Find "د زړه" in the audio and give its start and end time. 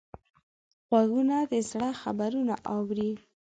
1.51-1.89